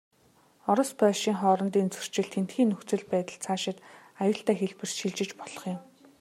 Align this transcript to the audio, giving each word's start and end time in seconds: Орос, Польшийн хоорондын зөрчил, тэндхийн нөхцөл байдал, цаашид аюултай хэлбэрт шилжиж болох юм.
Орос, 0.69 0.91
Польшийн 0.99 1.37
хоорондын 1.41 1.87
зөрчил, 1.95 2.27
тэндхийн 2.33 2.69
нөхцөл 2.71 3.01
байдал, 3.11 3.39
цаашид 3.45 3.77
аюултай 4.21 4.55
хэлбэрт 4.57 4.93
шилжиж 4.99 5.31
болох 5.39 5.63
юм. 5.73 5.79